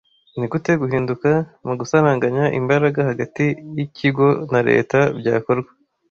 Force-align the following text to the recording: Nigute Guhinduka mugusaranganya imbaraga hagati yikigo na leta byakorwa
Nigute 0.37 0.71
Guhinduka 0.81 1.29
mugusaranganya 1.67 2.45
imbaraga 2.59 2.99
hagati 3.09 3.45
yikigo 3.75 4.27
na 4.51 4.59
leta 4.69 4.99
byakorwa 5.19 5.71